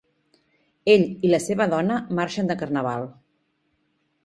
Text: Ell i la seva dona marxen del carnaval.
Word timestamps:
Ell 0.93 1.03
i 1.27 1.31
la 1.33 1.41
seva 1.49 1.69
dona 1.75 1.99
marxen 2.21 2.51
del 2.51 2.61
carnaval. 2.65 3.09